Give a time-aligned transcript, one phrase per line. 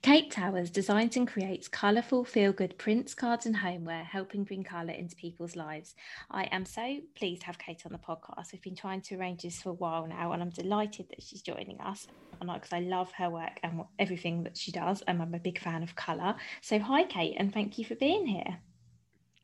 [0.00, 4.92] Kate Towers designs and creates colourful, feel good prints, cards, and homeware, helping bring colour
[4.92, 5.96] into people's lives.
[6.30, 8.52] I am so pleased to have Kate on the podcast.
[8.52, 11.42] We've been trying to arrange this for a while now, and I'm delighted that she's
[11.42, 12.06] joining us.
[12.40, 15.82] Because I love her work and everything that she does, and I'm a big fan
[15.82, 16.36] of colour.
[16.60, 18.60] So, hi, Kate, and thank you for being here.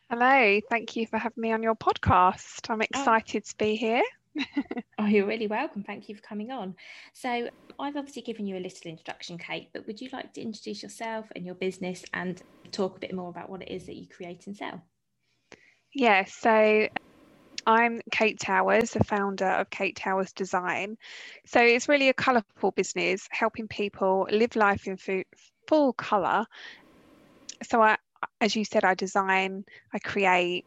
[0.08, 2.70] Hello, thank you for having me on your podcast.
[2.70, 2.86] I'm oh.
[2.88, 3.48] excited oh.
[3.48, 4.02] to be here.
[4.98, 5.82] oh, you're really welcome.
[5.82, 6.74] Thank you for coming on.
[7.12, 10.82] So, I've obviously given you a little introduction, Kate, but would you like to introduce
[10.82, 14.06] yourself and your business and talk a bit more about what it is that you
[14.06, 14.82] create and sell?
[15.92, 16.88] Yeah, so
[17.66, 20.96] I'm Kate Towers, the founder of Kate Towers Design.
[21.46, 24.98] So it's really a colourful business helping people live life in
[25.66, 26.44] full colour.
[27.62, 27.96] So I,
[28.40, 30.66] as you said, I design, I create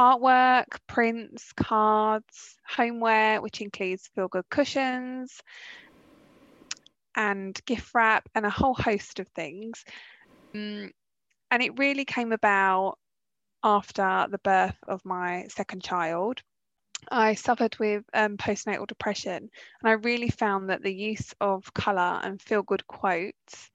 [0.00, 5.42] artwork, prints, cards, homeware, which includes feel good cushions
[7.14, 9.84] and gift wrap and a whole host of things.
[10.54, 10.90] Um,
[11.50, 12.96] and it really came about
[13.62, 16.40] after the birth of my second child.
[17.10, 19.36] I suffered with um, postnatal depression,
[19.82, 23.70] and I really found that the use of colour and feel good quotes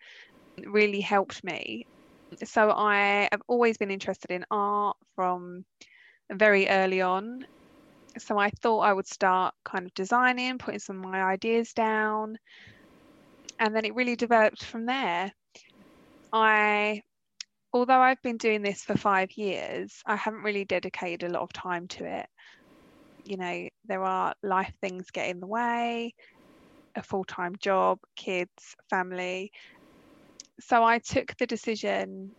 [0.65, 1.85] really helped me.
[2.43, 5.65] So I have always been interested in art from
[6.31, 7.45] very early on.
[8.17, 12.37] So I thought I would start kind of designing, putting some of my ideas down,
[13.59, 15.31] and then it really developed from there.
[16.31, 17.01] I,
[17.73, 21.53] although I've been doing this for five years, I haven't really dedicated a lot of
[21.53, 22.27] time to it.
[23.25, 26.13] You know, there are life things get in the way,
[26.95, 29.51] a full time job, kids, family.
[30.59, 32.31] So I took the decision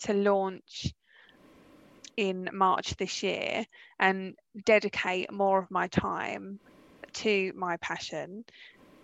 [0.00, 0.92] to launch
[2.16, 3.64] in March this year
[3.98, 4.34] and
[4.64, 6.60] dedicate more of my time
[7.14, 8.44] to my passion.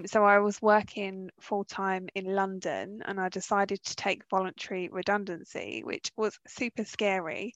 [0.06, 5.82] So I was working full time in London and I decided to take voluntary redundancy,
[5.84, 7.52] which was super scary,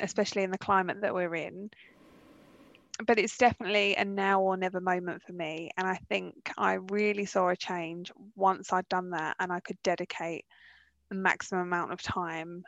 [0.00, 1.70] especially in the climate that we're in.
[3.06, 5.70] But it's definitely a now or never moment for me.
[5.76, 9.78] And I think I really saw a change once I'd done that and I could
[9.82, 10.44] dedicate
[11.10, 12.62] the maximum amount of time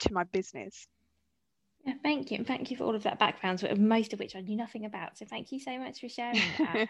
[0.00, 0.86] to my business.
[1.84, 2.38] Yeah, thank you.
[2.38, 5.18] And thank you for all of that background, most of which I knew nothing about.
[5.18, 6.88] So thank you so much for sharing that.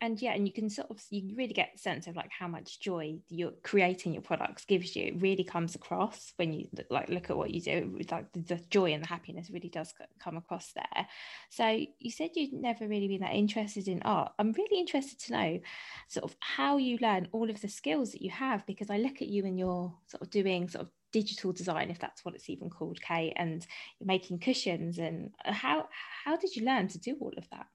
[0.00, 2.46] and yeah, and you can sort of you really get a sense of like how
[2.46, 5.06] much joy you're creating your products gives you.
[5.06, 7.98] It really comes across when you like look at what you do.
[8.10, 11.06] Like the, the joy and the happiness really does come across there.
[11.50, 14.32] So you said you'd never really been that interested in art.
[14.38, 15.60] I'm really interested to know
[16.08, 19.20] sort of how you learn all of the skills that you have because I look
[19.20, 22.48] at you and you're sort of doing sort of digital design if that's what it's
[22.48, 23.66] even called kate and
[24.00, 25.86] making cushions and how
[26.24, 27.66] how did you learn to do all of that?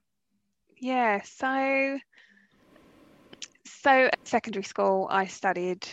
[0.79, 1.99] Yeah so
[3.65, 5.85] so at secondary school i studied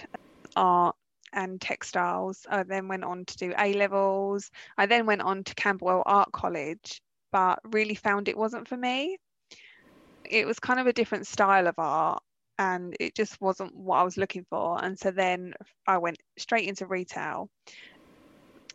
[0.57, 0.97] art
[1.33, 2.47] and textiles.
[2.49, 4.51] I then went on to do a levels.
[4.77, 7.01] I then went on to camberwell art college
[7.31, 9.17] but really found it wasn't for me.
[10.29, 12.23] It was kind of a different style of art
[12.59, 14.83] and it just wasn't what I was looking for.
[14.83, 15.55] And so then
[15.87, 17.49] I went straight into retail,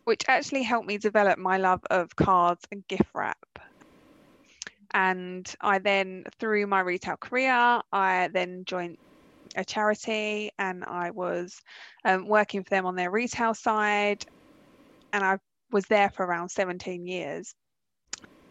[0.04, 3.38] which actually helped me develop my love of cards and gift wrap.
[4.94, 8.96] And I then, through my retail career, I then joined
[9.54, 11.60] a charity and I was
[12.04, 14.24] um, working for them on their retail side.
[15.12, 15.38] And I
[15.70, 17.54] was there for around 17 years.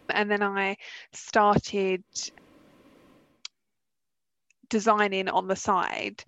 [0.10, 0.78] And then I
[1.12, 2.04] started
[4.69, 6.24] designing on the side.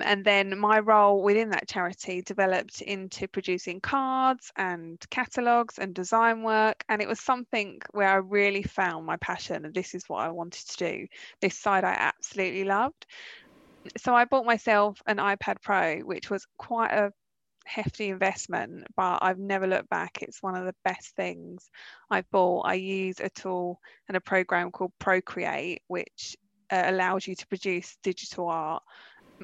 [0.00, 6.42] And then my role within that charity developed into producing cards and catalogues and design
[6.42, 6.84] work.
[6.88, 10.30] And it was something where i really found my passion and this is what i
[10.30, 11.06] wanted to do.
[11.40, 13.06] This side i absolutely loved.
[13.96, 17.12] So i bought myself an ipad pro which was quite a
[17.64, 20.18] hefty investment but i've never looked back.
[20.22, 21.70] It's one of the best things
[22.10, 22.66] i've bought.
[22.66, 26.36] I use a tool and a program called procreate which
[26.70, 28.82] uh, allows you to produce digital art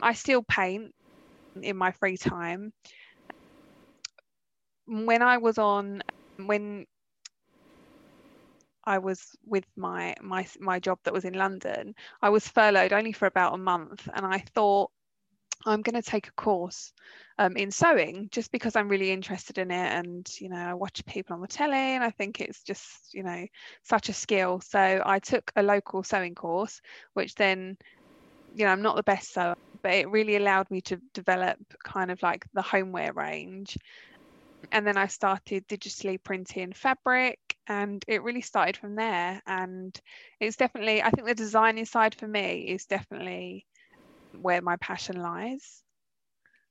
[0.01, 0.95] I still paint
[1.61, 2.73] in my free time.
[4.87, 6.03] When I was on,
[6.37, 6.87] when
[8.85, 13.13] I was with my my my job that was in London, I was furloughed only
[13.13, 14.91] for about a month, and I thought
[15.67, 16.93] I'm going to take a course
[17.39, 21.05] um, in sewing just because I'm really interested in it, and you know I watch
[21.07, 23.47] people on the telly, and I think it's just you know
[23.83, 24.61] such a skill.
[24.61, 26.81] So I took a local sewing course,
[27.15, 27.77] which then
[28.55, 32.11] you know I'm not the best sewer but it really allowed me to develop kind
[32.11, 33.77] of like the homeware range.
[34.71, 39.43] And then I started digitally printing fabric, and it really started from there.
[39.47, 39.99] And
[40.41, 43.67] it's definitely, I think the designing side for me is definitely
[44.41, 45.83] where my passion lies.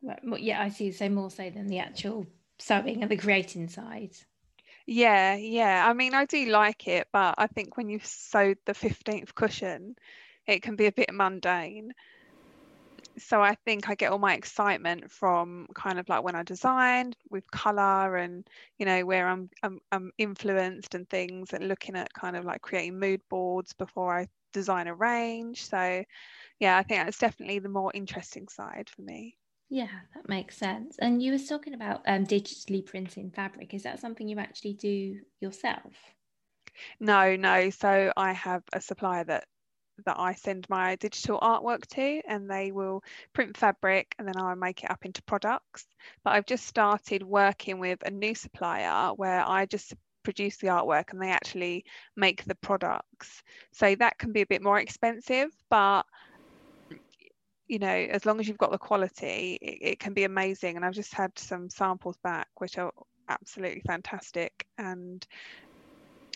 [0.01, 0.41] Right.
[0.41, 0.91] Yeah, I see.
[0.91, 2.25] So more so than the actual
[2.59, 4.15] sewing and the creating side.
[4.87, 5.85] Yeah, yeah.
[5.87, 9.95] I mean, I do like it, but I think when you've sewed the 15th cushion,
[10.47, 11.93] it can be a bit mundane
[13.17, 17.13] so I think I get all my excitement from kind of like when I design
[17.29, 18.47] with color and
[18.77, 22.61] you know where I'm, I'm I'm influenced and things and looking at kind of like
[22.61, 25.65] creating mood boards before I design a range.
[25.65, 26.03] So
[26.59, 29.37] yeah, I think that's definitely the more interesting side for me.
[29.69, 30.97] Yeah, that makes sense.
[30.99, 33.73] And you were talking about um, digitally printing fabric.
[33.73, 35.93] Is that something you actually do yourself?
[36.99, 37.69] No, no.
[37.69, 39.45] So I have a supplier that
[40.05, 43.03] that I send my digital artwork to, and they will
[43.33, 45.85] print fabric and then I make it up into products.
[46.23, 49.93] But I've just started working with a new supplier where I just
[50.23, 51.85] produce the artwork and they actually
[52.15, 53.43] make the products.
[53.71, 56.03] So that can be a bit more expensive, but
[57.67, 60.75] you know, as long as you've got the quality, it, it can be amazing.
[60.75, 62.91] And I've just had some samples back, which are
[63.29, 64.67] absolutely fantastic.
[64.77, 65.25] And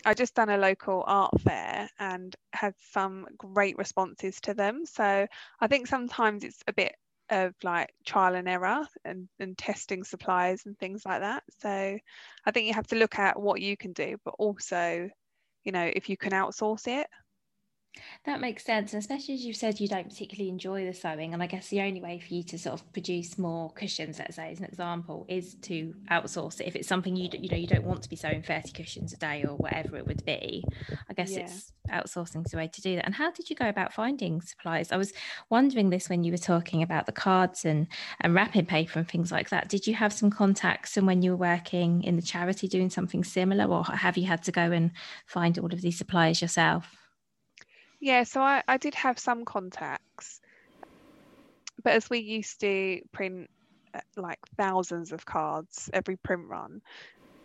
[0.06, 4.86] I just done a local art fair and had some great responses to them.
[4.86, 5.26] So
[5.60, 6.94] I think sometimes it's a bit
[7.30, 11.42] of like trial and error and, and testing supplies and things like that.
[11.60, 15.08] So I think you have to look at what you can do, but also,
[15.64, 17.06] you know, if you can outsource it,
[18.24, 21.42] that makes sense, and especially as you said you don't particularly enjoy the sewing, and
[21.42, 24.52] I guess the only way for you to sort of produce more cushions, let's say,
[24.52, 26.66] as an example, is to outsource it.
[26.66, 29.16] If it's something you you know you don't want to be sewing thirty cushions a
[29.16, 30.64] day or whatever it would be,
[31.08, 31.40] I guess yeah.
[31.40, 33.06] it's outsourcing is the way to do that.
[33.06, 34.90] And how did you go about finding supplies?
[34.90, 35.12] I was
[35.50, 37.86] wondering this when you were talking about the cards and
[38.20, 39.68] and wrapping paper and things like that.
[39.68, 43.24] Did you have some contacts, and when you were working in the charity doing something
[43.24, 44.90] similar, or have you had to go and
[45.26, 47.05] find all of these supplies yourself?
[48.06, 50.40] Yeah, so I, I did have some contacts,
[51.82, 53.50] but as we used to print
[53.92, 56.82] uh, like thousands of cards every print run,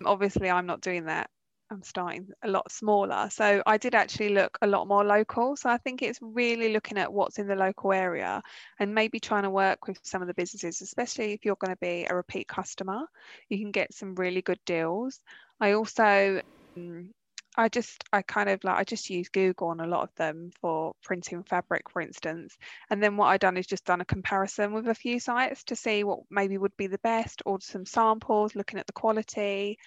[0.05, 1.31] obviously I'm not doing that.
[1.71, 3.29] I'm starting a lot smaller.
[3.31, 5.55] So I did actually look a lot more local.
[5.55, 8.43] So I think it's really looking at what's in the local area
[8.79, 11.79] and maybe trying to work with some of the businesses, especially if you're going to
[11.81, 13.07] be a repeat customer.
[13.49, 15.21] You can get some really good deals.
[15.59, 16.39] I also
[16.77, 17.09] um,
[17.57, 20.51] I just I kind of like I just use Google on a lot of them
[20.61, 22.57] for printing fabric, for instance.
[22.89, 25.75] And then what I've done is just done a comparison with a few sites to
[25.75, 29.77] see what maybe would be the best, order some samples, looking at the quality.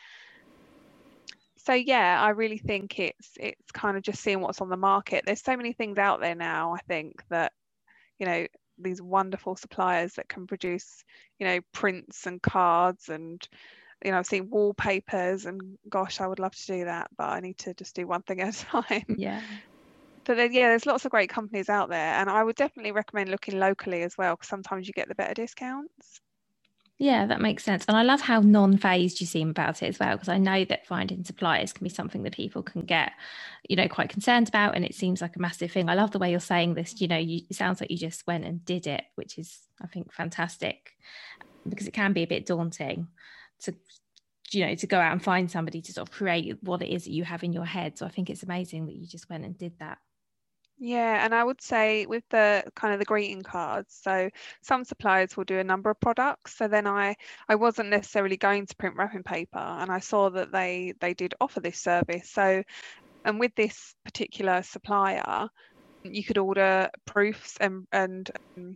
[1.57, 5.25] So yeah, I really think it's it's kind of just seeing what's on the market.
[5.25, 7.53] There's so many things out there now, I think, that,
[8.19, 11.03] you know, these wonderful suppliers that can produce,
[11.39, 13.41] you know, prints and cards and
[14.05, 17.41] you know, I've seen wallpapers and gosh, I would love to do that, but I
[17.41, 19.05] need to just do one thing at a time.
[19.09, 19.41] Yeah.
[20.25, 23.29] But then, yeah, there's lots of great companies out there, and I would definitely recommend
[23.29, 26.21] looking locally as well, because sometimes you get the better discounts.
[26.97, 27.85] Yeah, that makes sense.
[27.87, 30.65] And I love how non fazed you seem about it as well, because I know
[30.65, 33.13] that finding suppliers can be something that people can get,
[33.69, 34.77] you know, quite concerned about.
[34.77, 35.91] And it seems like a massive thing.
[35.91, 37.01] I love the way you're saying this.
[37.03, 39.89] You know, you, it sounds like you just went and did it, which is, I
[39.89, 40.93] think, fantastic
[41.69, 43.09] because it can be a bit daunting
[43.65, 43.75] to
[44.53, 47.05] you know to go out and find somebody to sort of create what it is
[47.05, 49.45] that you have in your head so i think it's amazing that you just went
[49.45, 49.99] and did that
[50.79, 54.29] yeah, and I would say with the kind of the greeting cards, so
[54.63, 56.57] some suppliers will do a number of products.
[56.57, 57.15] So then I
[57.49, 61.35] I wasn't necessarily going to print wrapping paper, and I saw that they they did
[61.41, 62.29] offer this service.
[62.31, 62.65] So,
[63.25, 65.49] and with this particular supplier,
[66.03, 68.75] you could order proofs and and um,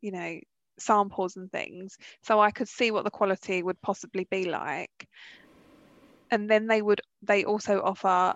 [0.00, 0.40] you know
[0.82, 5.08] samples and things so I could see what the quality would possibly be like.
[6.30, 8.34] And then they would they also offer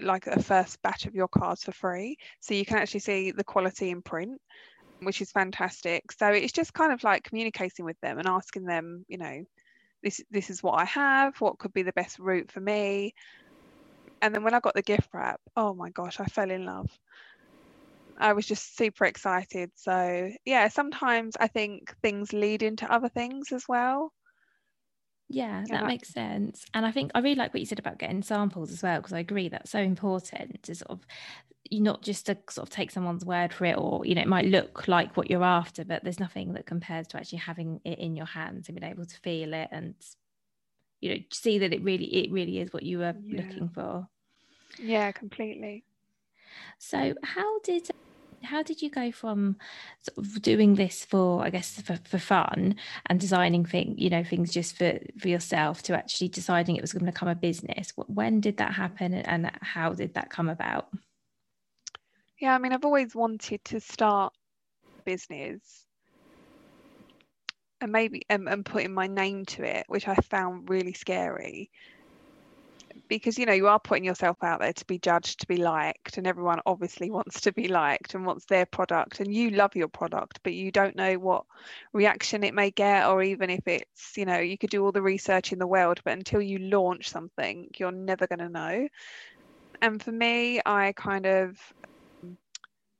[0.00, 3.44] like a first batch of your cards for free so you can actually see the
[3.44, 4.40] quality in print
[5.00, 6.10] which is fantastic.
[6.12, 9.44] So it's just kind of like communicating with them and asking them you know
[10.02, 13.14] this this is what I have what could be the best route for me?
[14.20, 16.90] And then when I got the gift wrap oh my gosh I fell in love
[18.18, 23.52] I was just super excited so yeah sometimes I think things lead into other things
[23.52, 24.12] as well
[25.30, 25.86] yeah, that yeah.
[25.86, 26.64] makes sense.
[26.72, 29.12] And I think I really like what you said about getting samples as well, because
[29.12, 31.00] I agree that's so important to sort of
[31.70, 34.28] you not just to sort of take someone's word for it, or you know, it
[34.28, 37.98] might look like what you're after, but there's nothing that compares to actually having it
[37.98, 39.94] in your hands and being able to feel it and
[41.00, 43.42] you know see that it really it really is what you were yeah.
[43.42, 44.08] looking for.
[44.78, 45.84] Yeah, completely.
[46.78, 47.90] So how did
[48.42, 49.56] how did you go from
[50.00, 52.74] sort of doing this for i guess for, for fun
[53.06, 56.92] and designing thing you know things just for for yourself to actually deciding it was
[56.92, 57.92] going to become a business?
[57.96, 60.88] When did that happen and how did that come about?
[62.40, 64.32] Yeah i mean i've always wanted to start
[65.04, 65.86] business
[67.80, 71.70] and maybe and putting my name to it which i found really scary
[73.08, 76.18] because you know you are putting yourself out there to be judged to be liked
[76.18, 79.88] and everyone obviously wants to be liked and wants their product and you love your
[79.88, 81.44] product but you don't know what
[81.92, 85.02] reaction it may get or even if it's you know you could do all the
[85.02, 88.88] research in the world but until you launch something you're never going to know.
[89.80, 91.56] And for me i kind of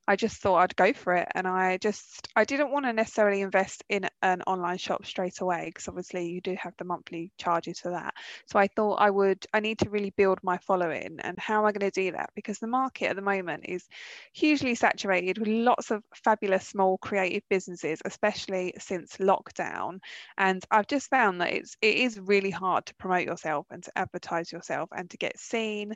[0.08, 1.28] I just thought I'd go for it.
[1.34, 5.66] And I just, I didn't want to necessarily invest in an online shop straight away
[5.66, 8.14] because obviously you do have the monthly charges for that.
[8.46, 11.18] So I thought I would, I need to really build my following.
[11.20, 12.30] And how am I going to do that?
[12.34, 13.86] Because the market at the moment is
[14.32, 19.98] hugely saturated with lots of fabulous small creative businesses, especially since lockdown.
[20.38, 23.92] And I've just found that it's, it is really hard to promote yourself and to
[23.94, 25.94] advertise yourself and to get seen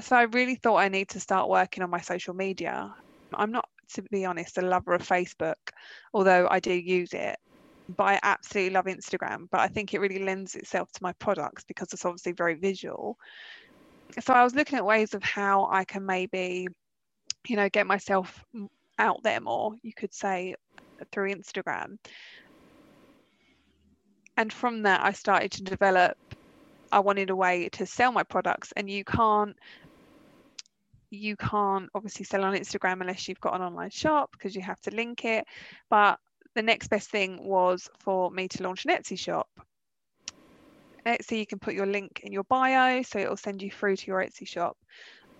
[0.00, 2.94] so I really thought I need to start working on my social media.
[3.34, 5.54] I'm not, to be honest, a lover of Facebook,
[6.12, 7.38] although I do use it.
[7.96, 9.48] But I absolutely love Instagram.
[9.50, 13.16] But I think it really lends itself to my products because it's obviously very visual.
[14.20, 16.66] So I was looking at ways of how I can maybe,
[17.46, 18.44] you know, get myself
[18.98, 20.56] out there more, you could say,
[21.12, 21.98] through Instagram.
[24.36, 26.16] And from that, I started to develop
[26.92, 29.56] I wanted a way to sell my products, and you can't
[31.10, 34.80] you can't obviously sell on Instagram unless you've got an online shop because you have
[34.82, 35.44] to link it.
[35.90, 36.18] But
[36.54, 39.48] the next best thing was for me to launch an Etsy shop.
[41.04, 44.06] Etsy, you can put your link in your bio, so it'll send you through to
[44.06, 44.76] your Etsy shop.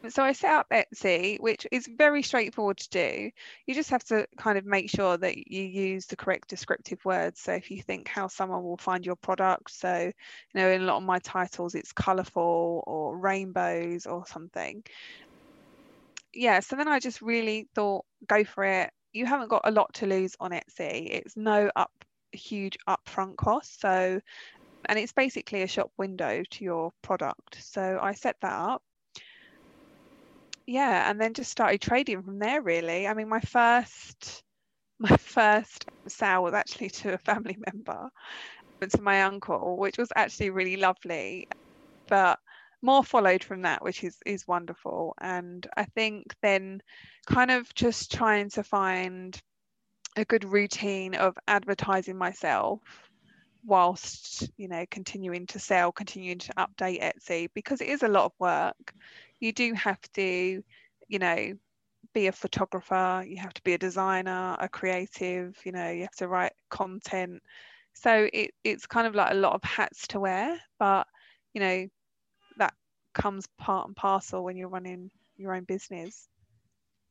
[0.09, 3.31] So I set up Etsy, which is very straightforward to do.
[3.67, 7.41] You just have to kind of make sure that you use the correct descriptive words.
[7.41, 10.85] So if you think how someone will find your product, so you know, in a
[10.85, 14.85] lot of my titles, it's colourful or rainbows or something
[16.37, 18.91] yeah, so then I just really thought, go for it.
[19.13, 21.09] You haven't got a lot to lose on Etsy.
[21.11, 21.91] It's no up
[22.33, 23.81] huge upfront cost.
[23.81, 24.21] So,
[24.89, 27.59] and it's basically a shop window to your product.
[27.61, 28.83] So I set that up.
[30.67, 32.61] Yeah, and then just started trading from there.
[32.61, 34.43] Really, I mean, my first
[34.99, 38.09] my first sale was actually to a family member,
[38.89, 41.49] to my uncle, which was actually really lovely.
[42.09, 42.39] But
[42.83, 45.15] more followed from that, which is is wonderful.
[45.21, 46.83] And I think then
[47.27, 49.41] kind of just trying to find
[50.17, 52.81] a good routine of advertising myself
[53.65, 58.25] whilst you know continuing to sell continuing to update etsy because it is a lot
[58.25, 58.95] of work
[59.41, 60.63] you do have to
[61.09, 61.53] you know
[62.15, 66.15] be a photographer you have to be a designer a creative you know you have
[66.15, 67.43] to write content
[67.93, 71.07] so it, it's kind of like a lot of hats to wear but
[71.53, 71.87] you know
[73.17, 76.29] comes part and parcel when you're running your own business.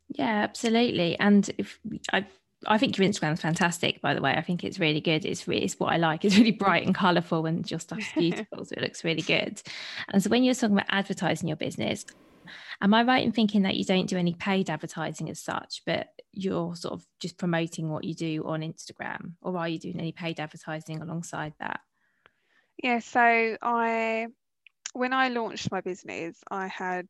[0.10, 1.20] Yeah, absolutely.
[1.20, 1.80] And if
[2.14, 2.28] I
[2.68, 4.34] I think your Instagram is fantastic, by the way.
[4.34, 5.26] I think it's really good.
[5.26, 6.26] It's really, it's what I like.
[6.26, 9.62] It's really bright and colourful, and your stuff's beautiful, so it looks really good.
[10.10, 12.06] And so, when you're talking about advertising your business,
[12.82, 16.08] am I right in thinking that you don't do any paid advertising as such, but
[16.32, 20.12] you're sort of just promoting what you do on Instagram, or are you doing any
[20.12, 21.82] paid advertising alongside that?
[22.82, 24.28] Yeah, so I
[24.96, 27.08] when I launched my business, I had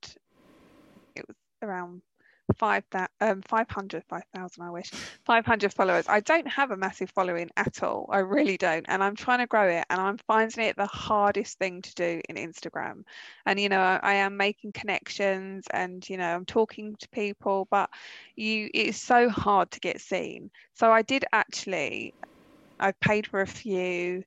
[1.15, 2.01] it was around
[2.57, 4.91] five that um 500 5000 i wish
[5.25, 6.05] 500 followers.
[6.07, 8.07] I don't have a massive following at all.
[8.11, 8.85] I really don't.
[8.87, 12.21] And i'm trying to grow it and i'm finding it the hardest thing to do
[12.29, 13.03] in instagram.
[13.45, 17.67] And you know I, I am making connections and you know i'm talking to people
[17.71, 17.89] but
[18.35, 20.51] you it's so hard to get seen.
[20.73, 22.13] So i did actually
[22.79, 24.23] i paid for a few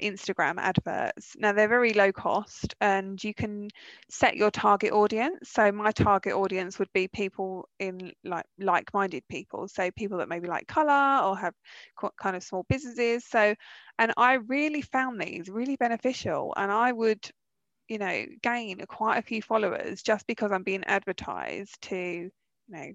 [0.00, 1.34] Instagram adverts.
[1.38, 3.68] Now they're very low cost and you can
[4.10, 5.50] set your target audience.
[5.50, 9.68] So my target audience would be people in like like-minded people.
[9.68, 11.54] So people that maybe like color or have
[12.20, 13.24] kind of small businesses.
[13.24, 13.54] So
[13.98, 17.20] and I really found these really beneficial and I would
[17.88, 22.30] you know gain quite a few followers just because I'm being advertised to you
[22.68, 22.92] know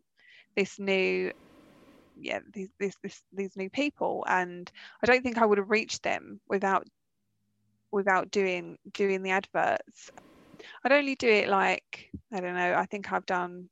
[0.55, 1.31] this new
[2.21, 4.71] yeah these this, this these new people and
[5.03, 6.85] i don't think i would have reached them without
[7.91, 10.11] without doing doing the adverts.
[10.83, 13.69] I'd only do it like i don't know i think i've done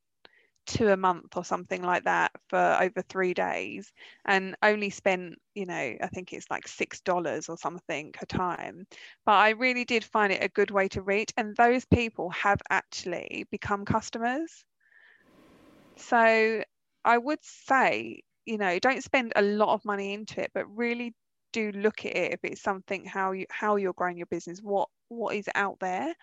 [0.68, 3.90] two a month or something like that for over three days
[4.26, 8.86] and only spent you know i think it's like six dollars or something a time.
[9.24, 12.60] But i really did find it a good way to reach and those people have
[12.70, 14.64] actually become customers.
[15.96, 16.62] So
[17.04, 21.14] i would say you know don't spend a lot of money into it but really
[21.52, 24.88] do look at it if it's something how you how you're growing your business what
[25.08, 26.14] what is out there.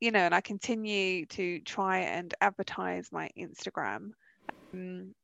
[0.00, 4.10] You know and i continue to try and advertise my instagram.
[4.74, 5.14] Um,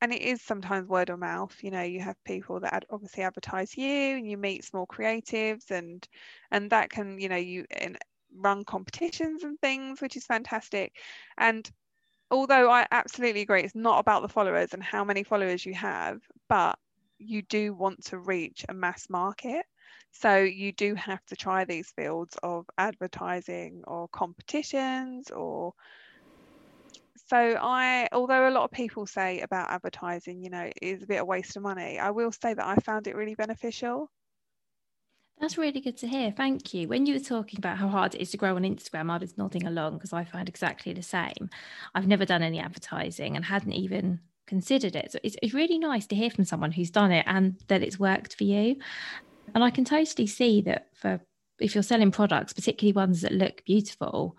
[0.00, 3.22] and it is sometimes word of mouth you know you have people that ad- obviously
[3.22, 6.06] advertise you and you meet small creatives and
[6.50, 7.96] and that can you know you and
[8.36, 10.92] run competitions and things which is fantastic.
[11.38, 11.68] And
[12.30, 16.20] although I absolutely agree, it's not about the followers and how many followers you have,
[16.48, 16.78] but
[17.18, 19.64] you do want to reach a mass market.
[20.12, 25.74] So you do have to try these fields of advertising or competitions or
[27.26, 31.20] so I although a lot of people say about advertising, you know, is a bit
[31.20, 34.10] of waste of money, I will say that I found it really beneficial.
[35.44, 36.32] That's really good to hear.
[36.32, 36.88] Thank you.
[36.88, 39.36] When you were talking about how hard it is to grow on Instagram, I was
[39.36, 41.50] nodding along because I find exactly the same.
[41.94, 45.12] I've never done any advertising and hadn't even considered it.
[45.12, 47.98] So it's, it's really nice to hear from someone who's done it and that it's
[47.98, 48.76] worked for you.
[49.54, 51.20] And I can totally see that for
[51.58, 54.38] if you're selling products, particularly ones that look beautiful,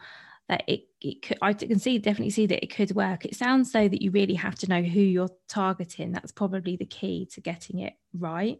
[0.50, 3.26] that it, it could, I can see definitely see that it could work.
[3.26, 6.14] It sounds though that you really have to know who you're targeting.
[6.14, 8.60] That's probably the key to getting it right.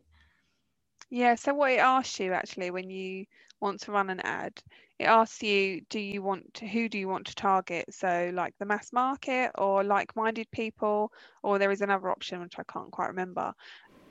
[1.10, 3.26] Yeah, so what it asks you actually when you
[3.62, 4.54] want to run an ad,
[5.00, 7.86] it asks you, do you want to, who do you want to target?
[7.94, 11.12] So like the mass market or like-minded people,
[11.44, 13.54] or there is another option which I can't quite remember.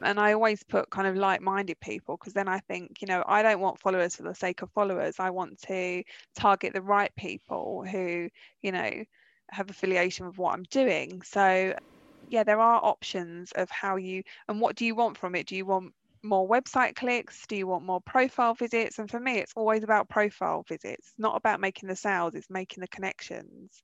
[0.02, 3.42] And I always put kind of like-minded people because then I think, you know, I
[3.42, 5.16] don't want followers for the sake of followers.
[5.20, 6.02] I want to
[6.36, 8.28] target the right people who,
[8.62, 9.04] you know,
[9.50, 11.22] have affiliation with what I'm doing.
[11.22, 11.74] So
[12.28, 15.46] yeah, there are options of how you and what do you want from it?
[15.46, 15.92] Do you want
[16.24, 17.46] more website clicks?
[17.46, 18.98] Do you want more profile visits?
[18.98, 22.80] And for me, it's always about profile visits, not about making the sales, it's making
[22.80, 23.82] the connections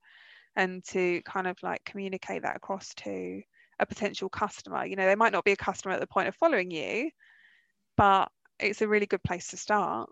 [0.56, 3.42] and to kind of like communicate that across to
[3.78, 4.84] a potential customer.
[4.84, 7.10] You know, they might not be a customer at the point of following you,
[7.96, 10.10] but it's a really good place to start.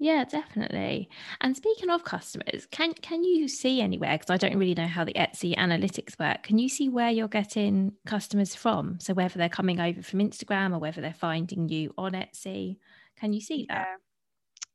[0.00, 1.10] Yeah, definitely.
[1.40, 4.16] And speaking of customers, can can you see anywhere?
[4.16, 6.44] Because I don't really know how the Etsy analytics work.
[6.44, 9.00] Can you see where you're getting customers from?
[9.00, 12.76] So whether they're coming over from Instagram or whether they're finding you on Etsy,
[13.16, 13.88] can you see that?
[13.88, 13.96] Yeah.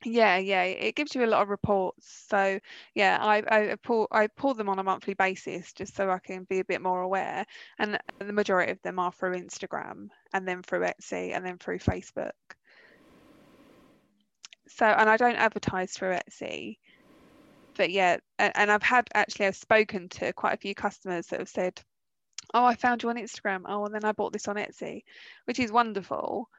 [0.05, 2.25] Yeah, yeah, it gives you a lot of reports.
[2.27, 2.59] So
[2.93, 6.43] yeah, I, I pull I pull them on a monthly basis just so I can
[6.43, 7.45] be a bit more aware.
[7.79, 11.79] And the majority of them are through Instagram and then through Etsy and then through
[11.79, 12.31] Facebook
[14.67, 16.77] so and I don't advertise through Etsy
[17.75, 21.39] but yeah and, and, I've had actually I've spoken to quite a few customers that
[21.39, 21.81] have said
[22.53, 23.63] oh I found you on Instagram.
[23.65, 25.03] Oh and then I bought this on Etsy
[25.45, 26.49] which is wonderful.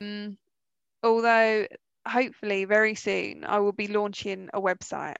[0.00, 0.36] Um,
[1.02, 1.66] although
[2.06, 5.16] hopefully very soon I will be launching a website.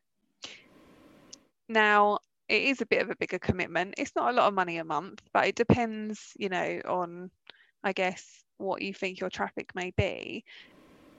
[1.69, 3.95] Now it is a bit of a bigger commitment.
[3.99, 7.31] It's not a lot of money a month but it depends you know on
[7.83, 10.45] I guess what you think your traffic may be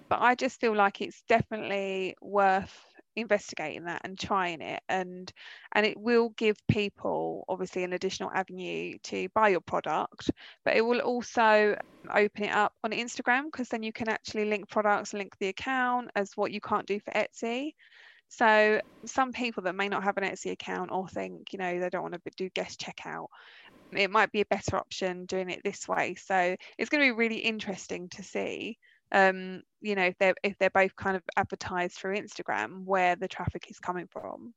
[0.09, 2.73] but I just feel like it's definitely worth
[3.15, 5.31] investigating that and trying it and
[5.71, 10.29] and it will give people obviously an additional avenue to buy your product
[10.65, 11.77] but it will also
[12.13, 16.09] open it up on Instagram because then you can actually link products link the account
[16.15, 17.73] as what you can't do for Etsy.
[18.27, 21.89] So some people that may not have an Etsy account or think you know they
[21.89, 23.27] don't want to do guest checkout
[23.91, 26.15] it might be a better option doing it this way.
[26.15, 28.77] So it's going to be really interesting to see
[29.15, 33.29] um, you know, if they're if they're both kind of advertised through Instagram, where the
[33.29, 34.53] traffic is coming from.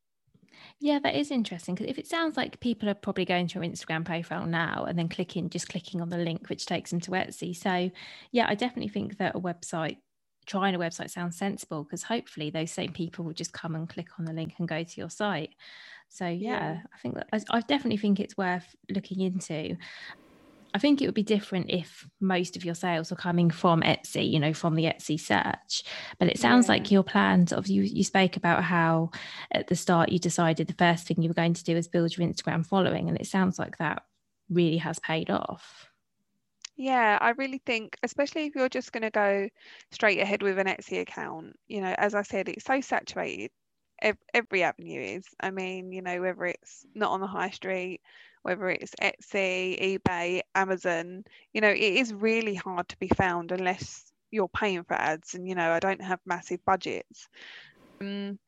[0.81, 3.65] Yeah, that is interesting because if it sounds like people are probably going to your
[3.69, 7.13] Instagram profile now and then clicking, just clicking on the link which takes them to
[7.13, 7.55] Etsy.
[7.55, 7.91] So,
[8.33, 9.99] yeah, I definitely think that a website,
[10.47, 14.09] trying a website sounds sensible because hopefully those same people will just come and click
[14.19, 15.51] on the link and go to your site.
[16.09, 16.81] So, yeah, yeah.
[16.93, 19.77] I think that I, I definitely think it's worth looking into.
[20.75, 24.31] I think it would be different if most of your sales were coming from Etsy,
[24.31, 25.83] you know, from the Etsy search.
[26.19, 26.73] But it sounds yeah.
[26.73, 29.11] like your plans of you you spoke about how
[29.51, 32.17] at the start you decided the first thing you were going to do is build
[32.17, 33.09] your Instagram following.
[33.09, 34.03] And it sounds like that
[34.51, 35.91] really has paid off.
[36.77, 39.49] Yeah, I really think, especially if you're just going to go
[39.91, 43.51] straight ahead with an Etsy account, you know, as I said, it's so saturated.
[44.33, 45.25] Every avenue is.
[45.41, 48.01] I mean, you know, whether it's not on the high street,
[48.43, 54.13] whether it's Etsy, eBay, Amazon, you know, it is really hard to be found unless
[54.31, 55.35] you're paying for ads.
[55.35, 57.29] And, you know, I don't have massive budgets.
[58.01, 58.39] Um,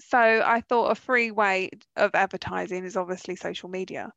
[0.00, 4.12] so I thought a free way of advertising is obviously social media.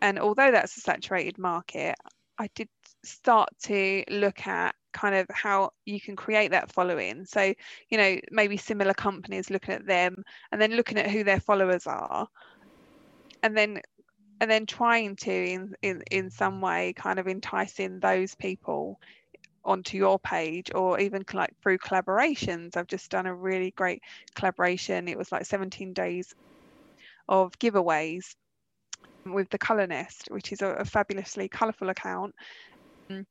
[0.00, 1.96] And although that's a saturated market,
[2.38, 2.68] I did
[3.04, 7.24] start to look at kind of how you can create that following.
[7.24, 7.52] So,
[7.90, 11.86] you know, maybe similar companies looking at them and then looking at who their followers
[11.86, 12.28] are
[13.42, 13.80] and then
[14.40, 18.98] and then trying to in, in in some way kind of enticing those people
[19.64, 22.76] onto your page or even like through collaborations.
[22.76, 24.02] I've just done a really great
[24.34, 25.08] collaboration.
[25.08, 26.34] It was like 17 days
[27.28, 28.34] of giveaways
[29.26, 32.34] with the color nest which is a, a fabulously colorful account.
[33.10, 33.26] Mm,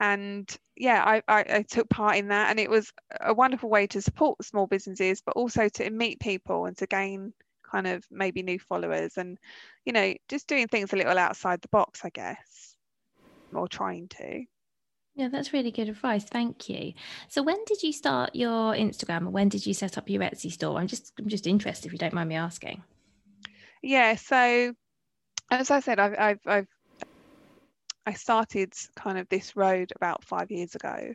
[0.00, 3.86] and yeah I, I, I took part in that and it was a wonderful way
[3.88, 7.32] to support small businesses but also to meet people and to gain
[7.70, 9.38] kind of maybe new followers and
[9.84, 12.68] you know just doing things a little outside the box i guess
[13.52, 14.44] or trying to.
[15.14, 16.24] Yeah that's really good advice.
[16.24, 16.92] Thank you.
[17.28, 20.52] So when did you start your instagram and when did you set up your etsy
[20.52, 20.78] store?
[20.78, 22.82] I'm just i'm just interested if you don't mind me asking.
[23.82, 24.74] Yeah so
[25.50, 26.66] as i said i've i've, I've
[28.06, 31.12] I started kind of this road about five years ago,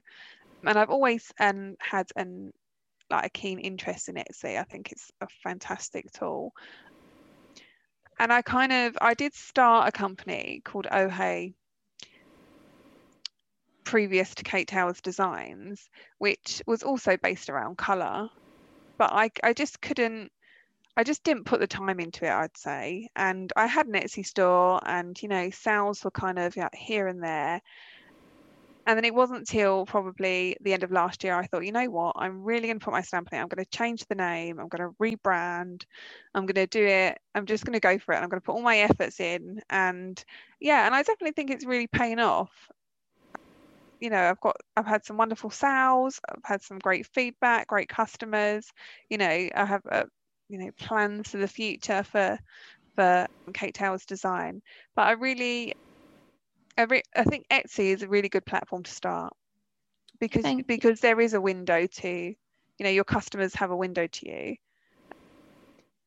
[0.63, 2.53] and I've always um, had an
[3.09, 4.59] like a keen interest in Etsy.
[4.59, 6.53] I think it's a fantastic tool.
[8.19, 11.53] And I kind of I did start a company called Oh Hey
[13.83, 18.29] previous to Kate Towers Designs, which was also based around colour.
[18.97, 20.31] But I I just couldn't
[20.95, 23.09] I just didn't put the time into it, I'd say.
[23.15, 27.07] And I had an Etsy store and, you know, sales were kind of yeah, here
[27.07, 27.61] and there
[28.85, 31.89] and then it wasn't until probably the end of last year I thought, you know
[31.89, 33.41] what, I'm really going to put my stamp on it.
[33.41, 34.59] I'm going to change the name.
[34.59, 35.83] I'm going to rebrand.
[36.35, 37.17] I'm going to do it.
[37.33, 38.17] I'm just going to go for it.
[38.17, 39.61] I'm going to put all my efforts in.
[39.69, 40.23] And
[40.59, 42.51] yeah, and I definitely think it's really paying off.
[44.01, 46.19] You know, I've got, I've had some wonderful sales.
[46.27, 48.69] I've had some great feedback, great customers.
[49.09, 50.05] You know, I have, a,
[50.49, 52.37] you know, plans for the future for
[52.95, 54.61] for Kate Towers Design.
[54.95, 55.73] But I really
[56.77, 59.33] I, I think Etsy is a really good platform to start
[60.19, 62.35] because Thank because there is a window to, you
[62.83, 64.55] know, your customers have a window to you.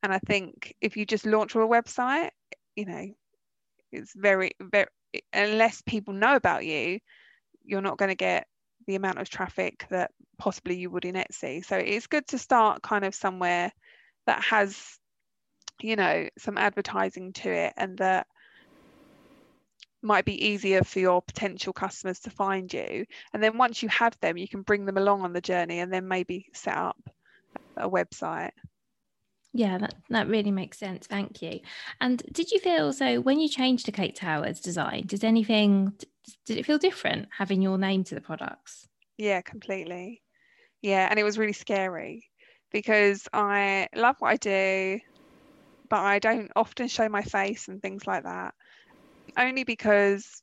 [0.02, 2.30] And I think if you just launch a website,
[2.74, 3.06] you know,
[3.92, 4.86] it's very very
[5.32, 7.00] unless people know about you,
[7.64, 8.46] you're not going to get
[8.86, 11.64] the amount of traffic that possibly you would in Etsy.
[11.64, 13.72] So it's good to start kind of somewhere
[14.26, 14.98] that has,
[15.80, 18.26] you know, some advertising to it and that
[20.06, 23.04] might be easier for your potential customers to find you.
[23.32, 25.92] And then once you have them, you can bring them along on the journey and
[25.92, 26.98] then maybe set up
[27.76, 28.52] a website.
[29.52, 31.06] Yeah, that, that really makes sense.
[31.06, 31.60] Thank you.
[32.00, 35.92] And did you feel so when you changed to Kate Towers design, did anything,
[36.44, 38.86] did it feel different having your name to the products?
[39.16, 40.22] Yeah, completely.
[40.82, 42.28] Yeah, and it was really scary
[42.70, 45.00] because I love what I do,
[45.88, 48.54] but I don't often show my face and things like that
[49.36, 50.42] only because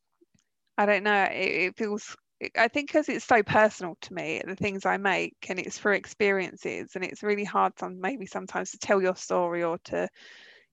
[0.78, 2.16] I don't know, it, it feels
[2.58, 5.94] I think because it's so personal to me, the things I make, and it's for
[5.94, 10.10] experiences, and it's really hard some maybe sometimes to tell your story or to,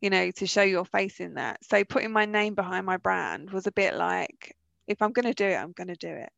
[0.01, 1.65] you know, to show your face in that.
[1.65, 4.57] So putting my name behind my brand was a bit like,
[4.89, 6.31] if I'm going to do it, I'm going to do it.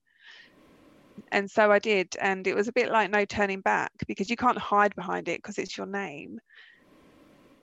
[1.30, 4.36] And so I did, and it was a bit like no turning back because you
[4.36, 6.38] can't hide behind it because it's your name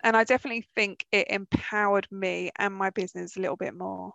[0.04, 4.14] and I definitely think it empowered me and my business a little bit more.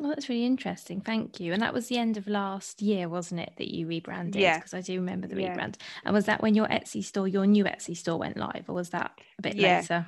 [0.00, 1.00] Well, that's really interesting.
[1.00, 1.52] Thank you.
[1.52, 4.40] And that was the end of last year, wasn't it, that you rebranded?
[4.40, 4.58] Yeah.
[4.58, 5.56] Because I do remember the yeah.
[5.56, 5.76] rebrand.
[6.04, 8.90] And was that when your Etsy store, your new Etsy store went live, or was
[8.90, 9.80] that a bit yeah.
[9.80, 10.06] later?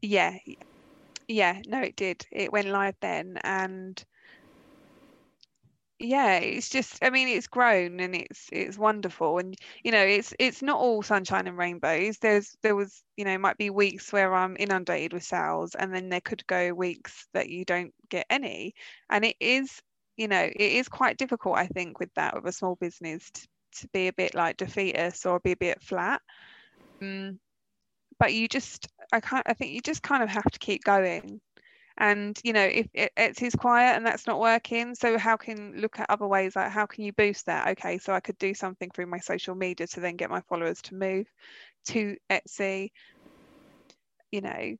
[0.00, 0.38] Yeah.
[1.28, 1.60] Yeah.
[1.66, 2.26] No, it did.
[2.32, 3.38] It went live then.
[3.44, 4.02] And
[6.00, 9.54] yeah it's just i mean it's grown and it's it's wonderful and
[9.84, 12.18] you know it's it's not all sunshine and rainbows.
[12.18, 16.08] There's there was you know might be weeks where i'm inundated with sales and then
[16.08, 18.74] there could go weeks that you don't get any.
[19.08, 19.80] And it is
[20.16, 23.48] you know it is quite difficult i think with that with a small business to,
[23.76, 26.20] to be a bit like defeatist or be a bit flat.
[27.02, 27.38] Um,
[28.18, 31.40] but you just i can't i think you just kind of have to keep going
[31.98, 35.74] and you know if it, it's his quiet and that's not working so how can
[35.80, 38.52] look at other ways like how can you boost that okay so i could do
[38.52, 41.26] something through my social media to then get my followers to move
[41.86, 42.90] to etsy
[44.30, 44.76] you know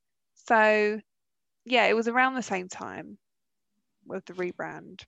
[0.47, 1.01] so
[1.65, 3.17] yeah it was around the same time
[4.07, 5.03] with the rebrand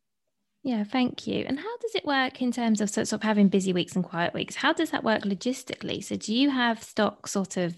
[0.63, 1.45] yeah, thank you.
[1.47, 4.35] And how does it work in terms of sort of having busy weeks and quiet
[4.35, 4.57] weeks?
[4.57, 6.03] How does that work logistically?
[6.03, 7.77] So, do you have stock sort of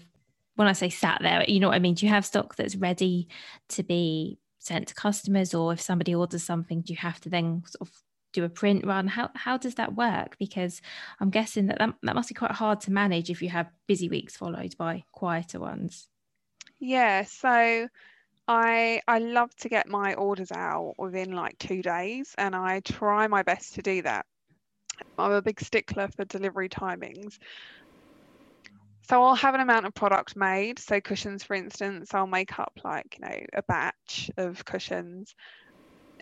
[0.59, 1.93] when I say sat there, you know what I mean?
[1.93, 3.29] Do you have stock that's ready
[3.69, 7.63] to be sent to customers, or if somebody orders something, do you have to then
[7.65, 7.95] sort of
[8.33, 9.07] do a print run?
[9.07, 10.37] How how does that work?
[10.37, 10.81] Because
[11.21, 14.09] I'm guessing that that, that must be quite hard to manage if you have busy
[14.09, 16.09] weeks followed by quieter ones.
[16.77, 17.87] Yeah, so
[18.49, 23.27] I I love to get my orders out within like two days, and I try
[23.27, 24.25] my best to do that.
[25.17, 27.37] I'm a big stickler for delivery timings.
[29.09, 30.77] So I'll have an amount of product made.
[30.77, 35.33] So cushions, for instance, I'll make up like, you know, a batch of cushions.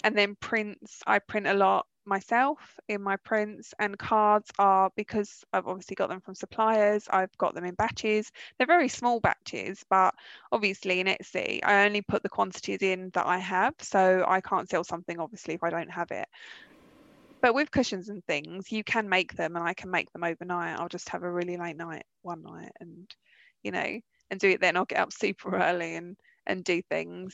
[0.05, 5.43] And then prints, I print a lot myself in my prints and cards are because
[5.51, 9.83] I've obviously got them from suppliers I've got them in batches they're very small batches
[9.89, 10.15] but
[10.53, 14.69] obviously in Etsy I only put the quantities in that I have so I can't
[14.69, 16.29] sell something obviously if I don't have it
[17.47, 20.77] but with cushions and things you can make them and i can make them overnight.
[20.77, 23.09] I'll just have a really late night one night and
[23.63, 24.75] you know and do it then.
[24.75, 27.33] I'll get up super early and and do things.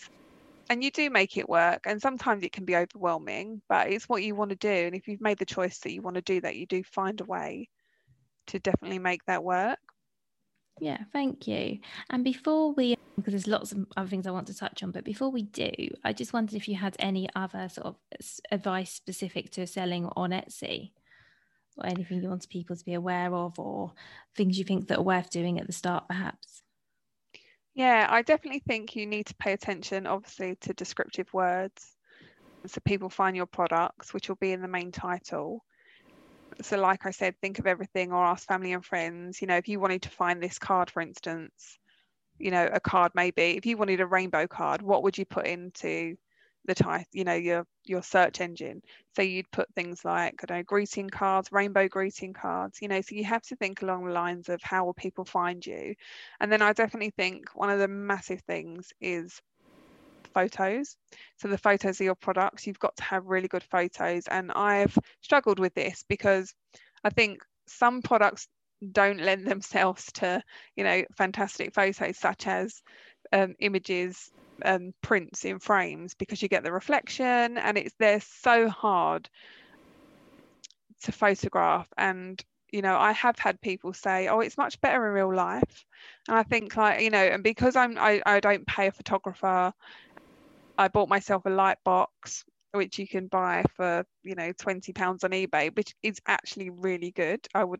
[0.69, 4.21] And you do make it work and sometimes it can be overwhelming but it's what
[4.21, 4.69] you want to do.
[4.69, 7.19] And if you've made the choice that you want to do that you do find
[7.19, 7.67] a way
[8.47, 9.79] to definitely make that work
[10.79, 11.79] yeah, thank you.
[12.09, 15.03] And before we, because there's lots of other things I want to touch on, but
[15.03, 15.71] before we do,
[16.03, 17.95] I just wondered if you had any other sort of
[18.51, 20.91] advice specific to selling on Etsy
[21.77, 23.93] or anything you want people to be aware of or
[24.35, 26.61] things you think that are worth doing at the start, perhaps.
[27.75, 31.95] Yeah, I definitely think you need to pay attention, obviously, to descriptive words
[32.65, 35.63] so people find your products, which will be in the main title
[36.61, 39.67] so like i said think of everything or ask family and friends you know if
[39.67, 41.77] you wanted to find this card for instance
[42.39, 45.45] you know a card maybe if you wanted a rainbow card what would you put
[45.47, 46.15] into
[46.65, 48.81] the type you know your your search engine?
[49.15, 53.15] So you'd put things like I know greeting cards rainbow greeting cards you know so
[53.15, 55.95] you have to think along the lines of how will people find you?
[56.39, 59.41] And then I definitely think one of the massive things is
[60.33, 60.95] photos.
[61.37, 64.27] So the photos of your products, you've got to have really good photos.
[64.27, 66.53] And I've struggled with this because
[67.03, 68.47] I think some products
[68.91, 70.41] don't lend themselves to,
[70.75, 72.81] you know, fantastic photos such as
[73.31, 74.31] um, images,
[74.63, 79.29] um, prints in frames because you get the reflection and it's they're so hard
[81.01, 85.13] to photograph and you know i have had people say oh it's much better in
[85.13, 85.85] real life
[86.27, 89.73] and i think like you know and because i'm i, I don't pay a photographer
[90.77, 95.23] I bought myself a light box which you can buy for you know 20 pounds
[95.23, 97.39] on ebay which is actually really good.
[97.53, 97.79] I would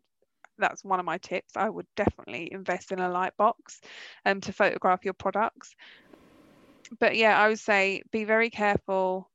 [0.58, 1.56] that's one of my tips.
[1.56, 3.80] I would definitely invest in a light box
[4.24, 5.74] um, to photograph your products.
[7.00, 9.30] But yeah i would say be very careful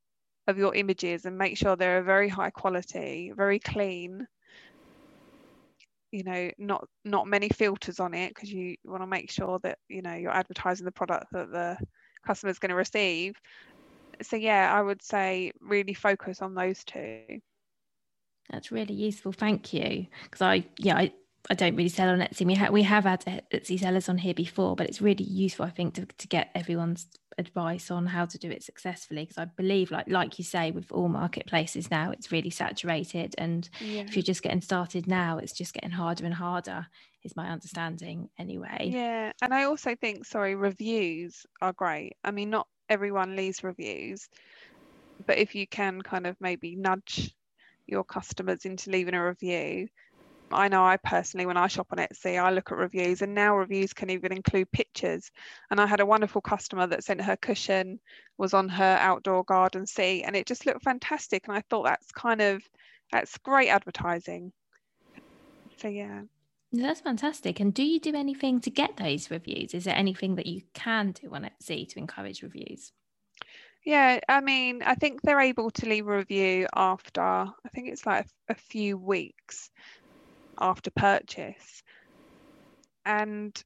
[0.47, 4.25] of your images and make sure they're a very high quality very clean.
[6.11, 9.77] You know not not many filters on it because you want to make sure that
[9.89, 11.77] you know you're advertising the product that the
[12.25, 13.35] customer's going to receive.
[14.21, 17.39] So yeah, I would say really focus on those two.
[18.49, 19.31] That's really useful.
[19.31, 20.07] Thank you.
[20.23, 21.13] Because I, yeah, I,
[21.49, 22.45] I don't really sell on Etsy.
[22.45, 23.21] We, ha- we have had
[23.53, 27.07] Etsy sellers on here before, but it's really useful, I think, to, to get everyone's
[27.37, 29.23] advice on how to do it successfully.
[29.23, 33.69] Because I believe, like like you say, with all marketplaces now, it's really saturated, and
[33.79, 34.01] yeah.
[34.01, 36.87] if you're just getting started now, it's just getting harder and harder.
[37.23, 38.91] Is my understanding anyway.
[38.93, 42.15] Yeah, and I also think, sorry, reviews are great.
[42.23, 44.29] I mean, not everyone leaves reviews,
[45.27, 47.33] but if you can kind of maybe nudge
[47.87, 49.89] your customers into leaving a review
[50.51, 53.55] I know I personally, when I shop on Etsy, I look at reviews, and now
[53.55, 55.29] reviews can even include pictures.
[55.69, 57.99] And I had a wonderful customer that sent her cushion
[58.37, 61.47] was on her outdoor garden seat, and it just looked fantastic.
[61.47, 62.63] And I thought that's kind of
[63.11, 64.51] that's great advertising.
[65.77, 66.21] So yeah.
[66.71, 67.59] That's fantastic.
[67.59, 69.73] And do you do anything to get those reviews?
[69.73, 72.91] Is there anything that you can do on Etsy to encourage reviews?
[73.85, 78.05] Yeah, I mean, I think they're able to leave a review after, I think it's
[78.05, 79.71] like a, few weeks
[80.59, 81.81] after purchase.
[83.05, 83.59] And,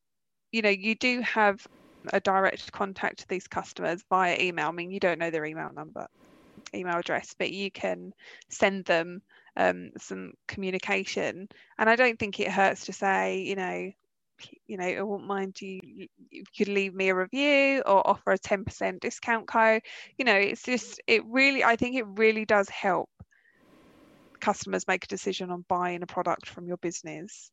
[0.51, 1.65] you know, you do have
[2.13, 4.69] a direct contact to these customers via email.
[4.69, 6.07] I mean, you don't know their email number,
[6.73, 8.13] email address, but you can
[8.49, 9.21] send them
[9.57, 11.47] um, some communication.
[11.77, 13.91] And I don't think it hurts to say, you know,
[14.65, 15.79] you know, I wouldn't mind you,
[16.29, 19.81] you could leave me a review or offer a 10% discount code.
[20.17, 23.09] You know, it's just, it really, I think it really does help
[24.39, 27.49] customers make a decision on buying a product from your business.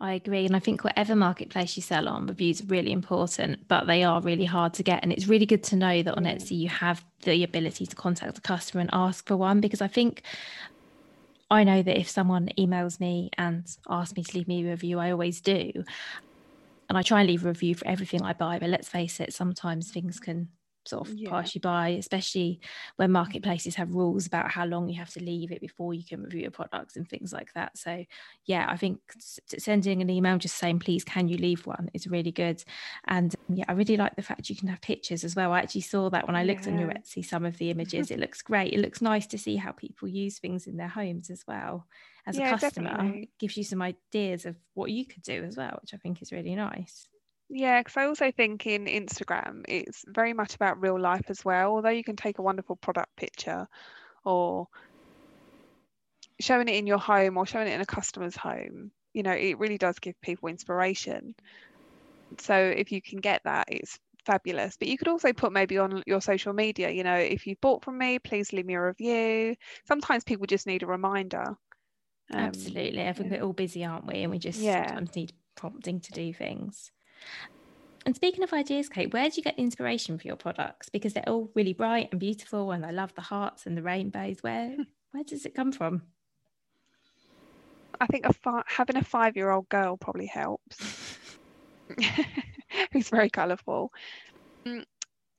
[0.00, 0.44] I agree.
[0.44, 4.20] And I think whatever marketplace you sell on, reviews are really important, but they are
[4.20, 5.02] really hard to get.
[5.02, 6.34] And it's really good to know that on mm.
[6.34, 9.88] Etsy you have the ability to contact the customer and ask for one because I
[9.88, 10.22] think
[11.50, 14.98] I know that if someone emails me and asks me to leave me a review,
[14.98, 15.72] I always do.
[16.88, 18.58] And I try and leave a review for everything I buy.
[18.58, 20.48] But let's face it, sometimes things can
[20.86, 21.30] sort of yeah.
[21.30, 22.60] pass you by, especially
[22.96, 23.14] when mm.
[23.14, 26.42] marketplaces have rules about how long you have to leave it before you can review
[26.42, 27.76] your products and things like that.
[27.76, 28.04] So,
[28.44, 32.32] yeah, I think sending an email just saying, please, can you leave one is really
[32.32, 32.62] good.
[33.06, 35.52] And um, yeah, I really like the fact you can have pictures as well.
[35.52, 36.72] I actually saw that when I looked yeah.
[36.72, 38.10] on your Etsy, some of the images.
[38.10, 38.72] it looks great.
[38.72, 41.86] It looks nice to see how people use things in their homes as well.
[42.26, 43.30] As yeah, a customer, definitely.
[43.38, 46.32] gives you some ideas of what you could do as well, which I think is
[46.32, 47.08] really nice.
[47.48, 51.72] Yeah, because I also think in Instagram, it's very much about real life as well.
[51.72, 53.68] Although you can take a wonderful product picture
[54.24, 54.66] or
[56.40, 59.58] showing it in your home or showing it in a customer's home, you know, it
[59.58, 61.34] really does give people inspiration.
[62.40, 64.76] So if you can get that, it's fabulous.
[64.76, 67.84] But you could also put maybe on your social media, you know, if you bought
[67.84, 69.54] from me, please leave me a review.
[69.86, 71.56] Sometimes people just need a reminder.
[72.32, 73.06] Um, Absolutely.
[73.06, 73.38] I think yeah.
[73.38, 74.22] we're all busy, aren't we?
[74.22, 74.88] And we just yeah.
[74.88, 76.90] sometimes need prompting to do things.
[78.04, 80.88] And speaking of ideas, Kate, where do you get the inspiration for your products?
[80.88, 84.38] Because they're all really bright and beautiful, and I love the hearts and the rainbows.
[84.42, 84.76] Where
[85.10, 86.02] where does it come from?
[88.00, 91.18] I think a fi- having a five-year-old girl probably helps.
[92.92, 93.90] Who's very colourful.
[94.66, 94.84] Mm,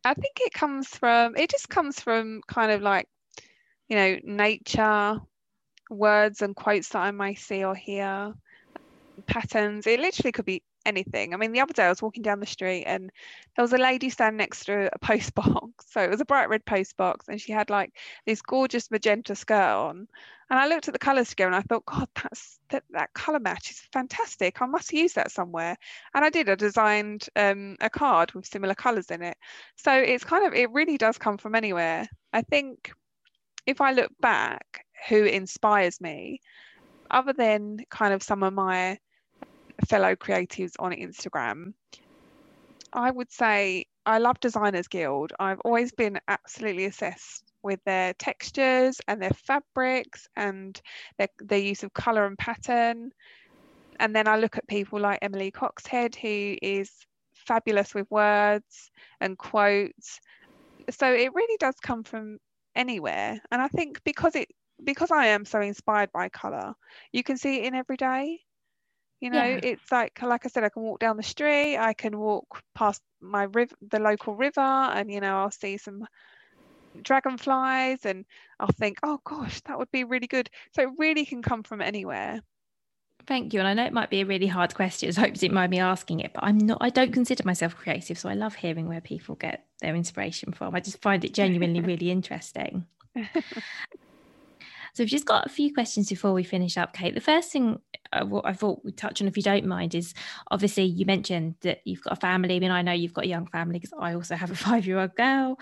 [0.03, 1.37] I think it comes from.
[1.37, 3.07] It just comes from kind of like,
[3.87, 5.21] you know, nature,
[5.89, 8.33] words and quotes that I may see or hear,
[9.25, 9.87] patterns.
[9.87, 11.33] It literally could be anything.
[11.33, 13.11] I mean, the other day I was walking down the street and
[13.55, 15.85] there was a lady standing next to a post box.
[15.97, 17.91] So it was a bright red post box, and she had like
[18.25, 20.07] this gorgeous magenta skirt on.
[20.49, 23.39] And I looked at the colours together and I thought, God, that's that, that colour
[23.39, 24.61] match is fantastic.
[24.61, 25.75] I must use that somewhere.
[26.13, 26.49] And I did.
[26.49, 29.37] I designed um, a card with similar colours in it.
[29.75, 32.07] So it's kind of it really does come from anywhere.
[32.31, 32.91] I think
[33.65, 36.41] if I look back, who inspires me,
[37.09, 38.97] other than kind of some of my
[39.85, 41.73] fellow creatives on Instagram.
[42.93, 45.33] I would say I love Designers Guild.
[45.39, 50.79] I've always been absolutely obsessed with their textures and their fabrics and
[51.17, 53.11] their, their use of colour and pattern.
[53.99, 56.89] And then I look at people like Emily Coxhead, who is
[57.33, 60.19] fabulous with words and quotes.
[60.89, 62.37] So it really does come from
[62.75, 63.41] anywhere.
[63.51, 64.47] And I think because it
[64.83, 66.75] because I am so inspired by colour,
[67.11, 68.39] you can see it in every day
[69.19, 69.59] you know yeah.
[69.63, 73.01] it's like like i said i can walk down the street i can walk past
[73.21, 76.05] my river the local river and you know i'll see some
[77.01, 78.25] dragonflies and
[78.59, 81.81] i'll think oh gosh that would be really good so it really can come from
[81.81, 82.41] anywhere
[83.25, 83.59] Thank you.
[83.59, 85.55] And I know it might be a really hard question, so I hope you didn't
[85.55, 88.17] mind me asking it, but I'm not, I don't consider myself creative.
[88.17, 90.73] So I love hearing where people get their inspiration from.
[90.73, 92.85] I just find it genuinely really interesting.
[94.97, 97.13] So we've just got a few questions before we finish up, Kate.
[97.13, 97.79] The first thing
[98.11, 100.15] uh, what I thought we'd touch on, if you don't mind, is
[100.49, 102.55] obviously you mentioned that you've got a family.
[102.55, 105.13] I mean, I know you've got a young family because I also have a five-year-old
[105.13, 105.59] girl.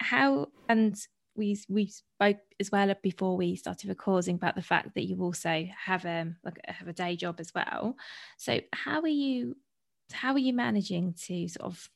[0.00, 0.96] How and
[1.36, 5.66] we we spoke as well before we started recording about the fact that you also
[5.78, 7.94] have um like have a day job as well.
[8.38, 9.54] So how are you
[10.12, 11.90] how are you managing to sort of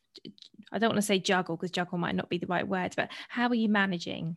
[0.70, 3.10] I don't want to say juggle because juggle might not be the right word, but
[3.30, 4.36] how are you managing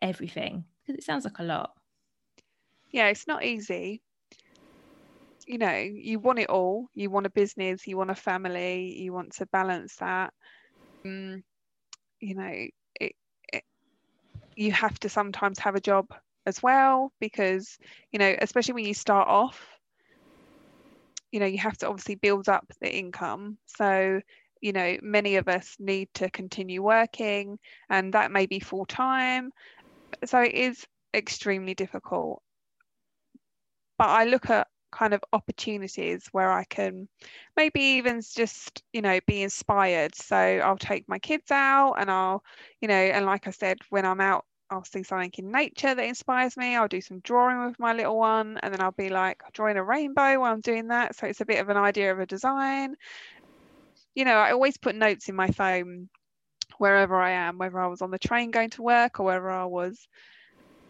[0.00, 0.66] everything?
[0.84, 1.72] Because it sounds like a lot.
[2.90, 4.02] Yeah, it's not easy.
[5.46, 6.88] You know, you want it all.
[6.94, 10.32] You want a business, you want a family, you want to balance that.
[11.04, 11.42] Um,
[12.20, 12.52] you know,
[13.00, 13.14] it,
[13.52, 13.64] it,
[14.54, 16.06] you have to sometimes have a job
[16.46, 17.78] as well because,
[18.12, 19.60] you know, especially when you start off,
[21.32, 23.56] you know, you have to obviously build up the income.
[23.66, 24.20] So,
[24.60, 27.58] you know, many of us need to continue working,
[27.88, 29.50] and that may be full time
[30.24, 32.42] so it is extremely difficult.
[33.98, 37.08] But I look at kind of opportunities where I can
[37.56, 40.14] maybe even just, you know, be inspired.
[40.14, 42.42] So I'll take my kids out and I'll,
[42.80, 46.04] you know, and like I said, when I'm out, I'll see something in nature that
[46.04, 46.76] inspires me.
[46.76, 49.84] I'll do some drawing with my little one, and then I'll be like drawing a
[49.84, 51.14] rainbow while I'm doing that.
[51.14, 52.94] So it's a bit of an idea of a design.
[54.14, 56.08] You know, I always put notes in my phone
[56.78, 59.64] wherever I am, whether I was on the train going to work or whether I
[59.64, 60.08] was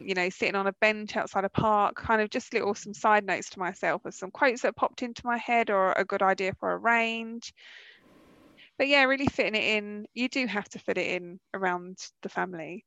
[0.04, 3.24] you know, sitting on a bench outside a park, kind of just little some side
[3.24, 6.52] notes to myself of some quotes that popped into my head or a good idea
[6.58, 7.54] for a range.
[8.78, 10.06] But yeah, really fitting it in.
[10.14, 12.84] You do have to fit it in around the family.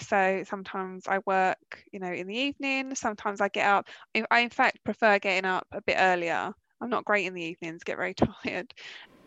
[0.00, 2.94] So sometimes I work, you know, in the evening.
[2.94, 3.88] Sometimes I get up.
[4.30, 6.52] I in fact prefer getting up a bit earlier.
[6.80, 8.72] I'm not great in the evenings, get very tired.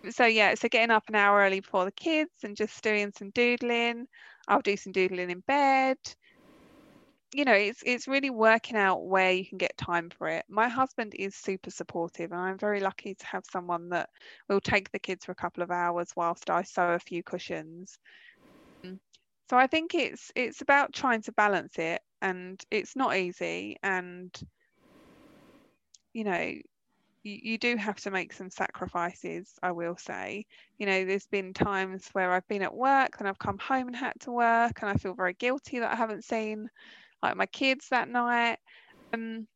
[0.10, 3.30] So yeah, so getting up an hour early before the kids and just doing some
[3.32, 4.08] doodling.
[4.48, 5.98] I'll do some doodling in bed.
[7.34, 10.46] You know it's it's really working out where you can get time for it.
[10.50, 14.10] My husband is super supportive and i'm very lucky to have someone that
[14.50, 17.98] will take the kids for a couple of hours whilst i sew a few cushions.
[19.50, 24.34] So i think it's it's about trying to balance it and it's not easy and
[26.14, 26.54] you know
[27.24, 30.46] you, you do have to make some sacrifices i will say
[30.78, 33.96] you know there's been times where i've been at work and i've come home and
[33.96, 36.70] had to work and i feel very guilty that i haven't seen
[37.22, 38.58] like my kids that night.
[39.14, 39.48] Um,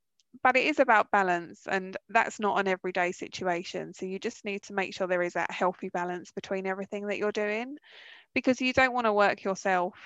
[0.44, 3.94] but it is about balance, and that's not an everyday situation.
[3.94, 7.18] So you just need to make sure there is that healthy balance between everything that
[7.18, 7.78] you're doing
[8.34, 9.98] because you don't want to work yourself.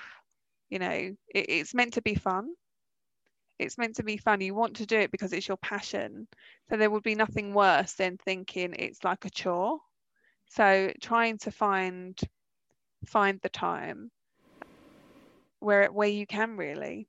[0.70, 2.50] You know, it, it's meant to be fun.
[3.60, 4.40] It's meant to be fun.
[4.40, 6.26] You want to do it because it's your passion.
[6.68, 9.78] So there would be nothing worse than thinking it's like a chore.
[10.48, 12.18] So trying to find
[13.06, 14.10] find the time
[15.58, 17.08] where where you can really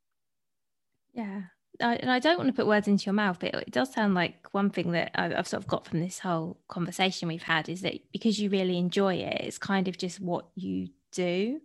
[1.13, 1.41] yeah.
[1.81, 4.13] I, and I don't want to put words into your mouth, but it does sound
[4.13, 7.81] like one thing that I've sort of got from this whole conversation we've had is
[7.81, 11.59] that because you really enjoy it, it's kind of just what you do.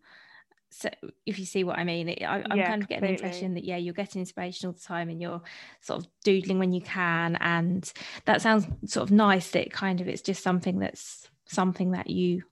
[0.70, 0.90] So
[1.24, 3.16] if you see what I mean, it, I, am yeah, kind of getting completely.
[3.16, 5.40] the impression that yeah, you're getting inspiration all the time and you're
[5.80, 7.90] sort of doodling when you can, and
[8.24, 9.50] that sounds sort of nice.
[9.52, 12.42] That kind of it's just something that's something that you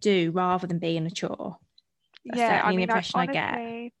[0.00, 1.58] do rather than being a chore.
[2.24, 3.92] That's yeah, I mean, the impression I, honestly, I get.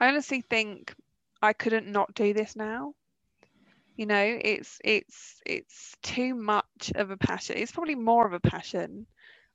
[0.00, 0.94] I honestly think
[1.42, 2.94] I couldn't not do this now.
[3.96, 7.56] You know, it's it's it's too much of a passion.
[7.56, 9.06] It's probably more of a passion.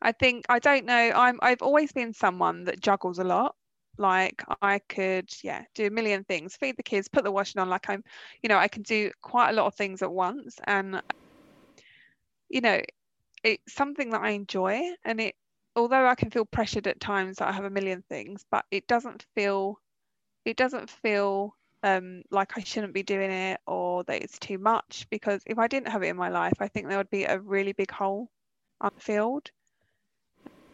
[0.02, 1.12] I think I don't know.
[1.16, 3.56] I'm I've always been someone that juggles a lot.
[3.98, 6.56] Like I could, yeah, do a million things.
[6.56, 7.70] Feed the kids, put the washing on.
[7.70, 8.04] Like I'm,
[8.42, 10.58] you know, I can do quite a lot of things at once.
[10.66, 11.02] And
[12.50, 12.82] you know,
[13.44, 14.82] it's something that I enjoy.
[15.06, 15.36] And it,
[15.76, 18.88] although I can feel pressured at times that I have a million things, but it
[18.88, 19.80] doesn't feel,
[20.46, 25.08] it doesn't feel um, like I shouldn't be doing it or that it's too much
[25.10, 27.40] because if I didn't have it in my life, I think there would be a
[27.40, 28.30] really big hole
[28.82, 29.52] unfilled.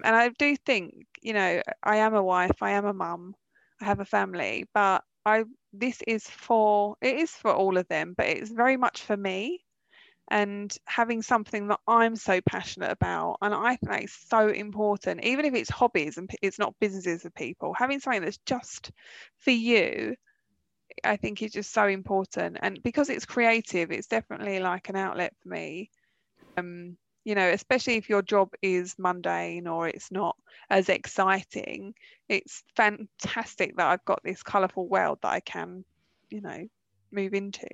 [0.04, 3.36] And I do think, you know, I am a wife, I am a mum,
[3.82, 8.14] I have a family, but I this is for it is for all of them,
[8.18, 9.64] but it's very much for me.
[10.30, 15.45] And having something that I'm so passionate about, and I think it's so important, even
[15.45, 18.91] if it's hobbies and it's not businesses of people, having something that's just
[19.38, 20.16] for you
[21.04, 22.58] I think is just so important.
[22.62, 25.91] And because it's creative, it's definitely like an outlet for me.
[26.58, 30.38] Um, you know, especially if your job is mundane or it's not
[30.69, 31.93] as exciting,
[32.30, 35.84] it's fantastic that I've got this colourful world that I can,
[36.30, 36.69] you know,
[37.11, 37.67] move into.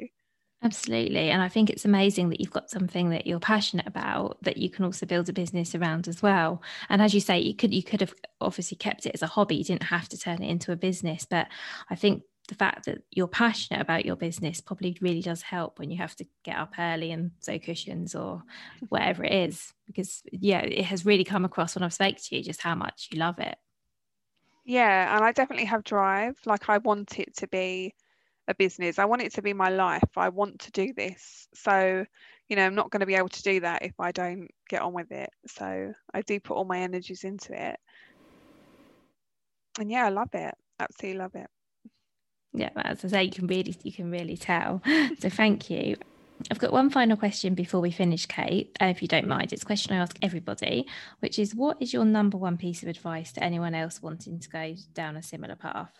[0.63, 1.29] Absolutely.
[1.29, 4.71] And I think it's amazing that you've got something that you're passionate about that you
[4.71, 6.63] can also build a business around as well.
[6.89, 9.57] And as you say, you could you could have obviously kept it as a hobby.
[9.57, 11.27] You didn't have to turn it into a business.
[11.29, 11.47] But
[11.91, 15.89] I think the fact that you're passionate about your business probably really does help when
[15.89, 18.43] you have to get up early and sew cushions or
[18.89, 22.43] whatever it is because yeah it has really come across when i've spoke to you
[22.43, 23.55] just how much you love it.
[24.65, 26.37] Yeah and i definitely have drive.
[26.45, 27.93] Like i want it to be
[28.49, 28.99] a business.
[28.99, 30.17] I want it to be my life.
[30.17, 31.47] I want to do this.
[31.53, 32.05] So
[32.49, 34.81] you know i'm not going to be able to do that if i don't get
[34.81, 35.29] on with it.
[35.47, 37.79] So i do put all my energies into it.
[39.79, 40.53] And yeah i love it.
[40.77, 41.47] Absolutely love it
[42.53, 44.81] yeah as i say you can really you can really tell
[45.19, 45.95] so thank you
[46.51, 49.53] I've got one final question before we finish, Kate, uh, if you don't mind.
[49.53, 50.85] It's a question I ask everybody,
[51.19, 54.49] which is what is your number one piece of advice to anyone else wanting to
[54.49, 55.91] go down a similar path?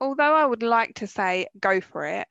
[0.00, 2.28] Although I would like to say go for it,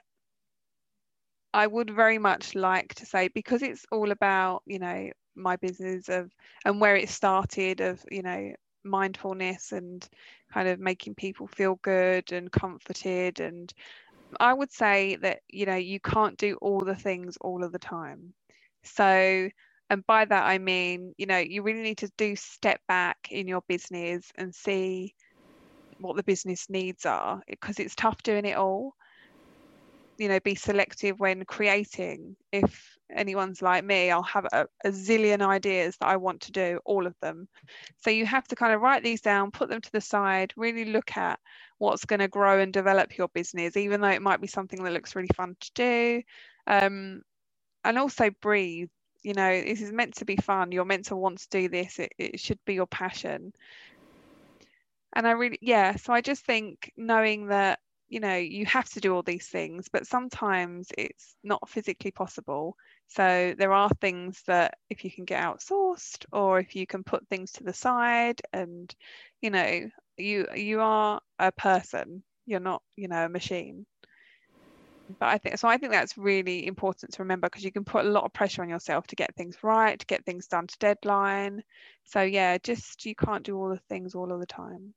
[1.53, 6.09] I would very much like to say because it's all about, you know, my business
[6.09, 6.31] of
[6.65, 8.53] and where it started of, you know,
[8.83, 10.07] mindfulness and
[10.53, 13.73] kind of making people feel good and comforted and
[14.39, 17.79] I would say that you know you can't do all the things all of the
[17.79, 18.33] time.
[18.83, 19.49] So
[19.89, 23.47] and by that I mean you know you really need to do step back in
[23.47, 25.13] your business and see
[25.99, 28.95] what the business needs are because it's tough doing it all.
[30.17, 32.35] You know, be selective when creating.
[32.51, 36.79] If anyone's like me, I'll have a, a, zillion ideas that I want to do,
[36.85, 37.47] all of them.
[37.97, 40.85] So you have to kind of write these down, put them to the side, really
[40.85, 41.39] look at
[41.77, 44.93] what's going to grow and develop your business, even though it might be something that
[44.93, 46.21] looks really fun to do.
[46.67, 47.21] Um,
[47.83, 48.89] and also breathe.
[49.23, 50.71] You know, this is meant to be fun.
[50.71, 51.99] You're meant to want to do this.
[51.99, 53.53] It, it should be your passion.
[55.13, 55.95] And I really, yeah.
[55.95, 57.79] So I just think knowing that
[58.13, 62.77] you know you have to do all these things but sometimes it's not physically possible.
[63.07, 67.27] So there are things that if you can get outsourced or if you can put
[67.27, 68.93] things to the side and
[69.41, 73.83] you know you you are a person you're not you know a machine.
[75.19, 78.05] But I think so I think that's really important to remember because you can put
[78.05, 80.77] a lot of pressure on yourself to get things right to get things done to
[80.77, 81.63] deadline.
[82.05, 84.93] So yeah just you can't do all the things all of the time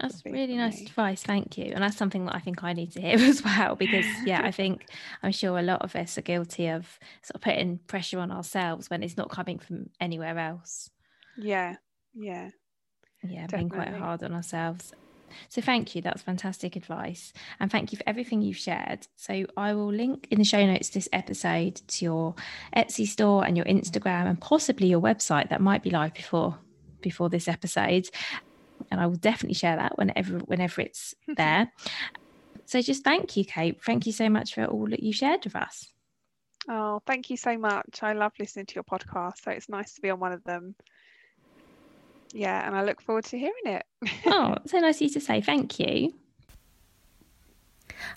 [0.00, 0.86] that's really nice me.
[0.86, 1.22] advice.
[1.22, 1.72] Thank you.
[1.74, 4.50] And that's something that I think I need to hear as well, because yeah, I
[4.50, 4.86] think
[5.22, 8.90] I'm sure a lot of us are guilty of sort of putting pressure on ourselves
[8.90, 10.90] when it's not coming from anywhere else.
[11.36, 11.76] Yeah.
[12.14, 12.50] Yeah.
[13.24, 13.58] Yeah, Definitely.
[13.58, 14.92] being quite hard on ourselves.
[15.48, 16.02] So thank you.
[16.02, 17.32] That's fantastic advice.
[17.60, 19.06] And thank you for everything you've shared.
[19.16, 22.34] So I will link in the show notes this episode to your
[22.76, 26.58] Etsy store and your Instagram and possibly your website that might be live before
[27.00, 28.08] before this episode
[28.90, 31.72] and I will definitely share that whenever whenever it's there.
[32.66, 33.82] so just thank you, Kate.
[33.84, 35.88] Thank you so much for all that you shared with us.
[36.68, 38.02] Oh, thank you so much.
[38.02, 40.74] I love listening to your podcast, so it's nice to be on one of them.
[42.32, 43.84] Yeah, and I look forward to hearing it.
[44.26, 46.14] oh, so nice of you to say thank you.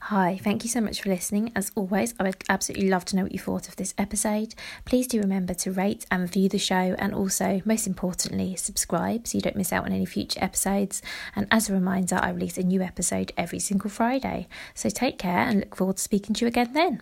[0.02, 1.52] Hi, thank you so much for listening.
[1.56, 4.56] As always, I would absolutely love to know what you thought of this episode.
[4.86, 9.38] Please do remember to rate and review the show, and also, most importantly, subscribe so
[9.38, 11.02] you don't miss out on any future episodes.
[11.36, 14.48] And as a reminder, I release a new episode every single Friday.
[14.74, 17.02] So take care and look forward to speaking to you again then.